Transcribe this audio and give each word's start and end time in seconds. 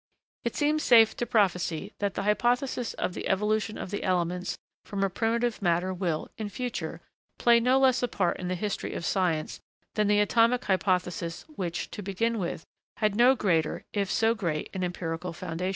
It 0.43 0.55
seems 0.55 0.81
safe 0.81 1.15
to 1.17 1.27
prophesy 1.27 1.93
that 1.99 2.15
the 2.15 2.23
hypothesis 2.23 2.95
of 2.95 3.13
the 3.13 3.27
evolution 3.27 3.77
of 3.77 3.91
the 3.91 4.01
elements 4.01 4.57
from 4.83 5.03
a 5.03 5.11
primitive 5.11 5.61
matter 5.61 5.93
will, 5.93 6.27
in 6.39 6.49
future, 6.49 7.01
play 7.37 7.59
no 7.59 7.77
less 7.77 8.01
a 8.01 8.07
part 8.07 8.37
in 8.39 8.47
the 8.47 8.55
history 8.55 8.93
of 8.95 9.05
science 9.05 9.59
than 9.93 10.07
the 10.07 10.19
atomic 10.19 10.65
hypothesis, 10.65 11.43
which, 11.49 11.91
to 11.91 12.01
begin 12.01 12.39
with, 12.39 12.65
had 12.97 13.15
no 13.15 13.35
greater, 13.35 13.83
if 13.93 14.09
so 14.09 14.33
great, 14.33 14.71
an 14.73 14.83
empirical 14.83 15.33
foundation. 15.33 15.69